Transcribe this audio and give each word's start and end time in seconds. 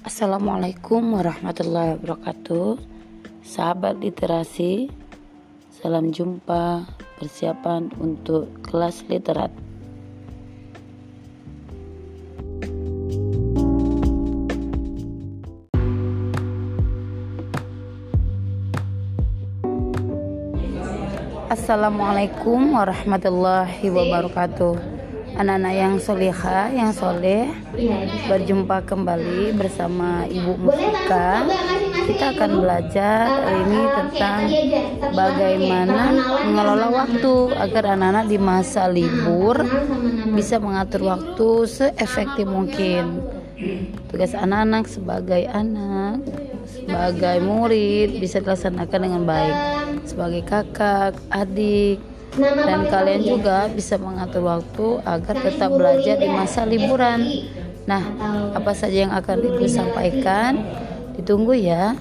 Assalamualaikum 0.00 1.12
warahmatullahi 1.12 2.00
wabarakatuh. 2.00 2.80
Sahabat 3.44 4.00
literasi 4.00 4.88
Salam 5.76 6.08
jumpa 6.08 6.88
Persiapan 7.20 7.92
untuk 8.00 8.48
kelas 8.64 9.04
literat. 9.12 9.52
Assalamualaikum 21.52 22.72
warahmatullahi 22.72 23.84
wabarakatuh 23.92 24.99
anak-anak 25.36 25.74
yang 25.74 25.94
soleha, 26.02 26.70
yang 26.72 26.90
soleh 26.90 27.50
berjumpa 28.26 28.82
kembali 28.86 29.54
bersama 29.54 30.26
Ibu 30.26 30.52
Musika. 30.58 31.46
Kita 32.06 32.34
akan 32.34 32.50
belajar 32.58 33.26
ini 33.54 33.80
tentang 33.94 34.38
bagaimana 35.14 36.02
mengelola 36.42 36.88
waktu 36.90 37.34
agar 37.54 37.94
anak-anak 37.94 38.26
di 38.26 38.38
masa 38.40 38.90
libur 38.90 39.62
bisa 40.34 40.58
mengatur 40.58 41.06
waktu 41.06 41.48
seefektif 41.70 42.46
mungkin. 42.50 43.22
Tugas 44.08 44.32
anak-anak 44.32 44.88
sebagai 44.88 45.44
anak, 45.52 46.24
sebagai 46.64 47.44
murid 47.44 48.18
bisa 48.18 48.40
dilaksanakan 48.40 49.00
dengan 49.04 49.22
baik. 49.28 49.56
Sebagai 50.08 50.42
kakak, 50.48 51.14
adik, 51.28 52.00
dan 52.38 52.86
kalian 52.86 53.22
juga 53.26 53.66
bisa 53.66 53.98
mengatur 53.98 54.46
waktu 54.46 54.86
agar 55.02 55.36
tetap 55.42 55.70
belajar 55.74 56.14
di 56.20 56.28
masa 56.30 56.62
liburan. 56.62 57.26
Nah, 57.88 58.02
apa 58.54 58.70
saja 58.76 59.08
yang 59.08 59.14
akan 59.14 59.38
Ibu 59.40 59.64
sampaikan? 59.66 60.62
Ditunggu 61.18 61.58
ya. 61.58 61.98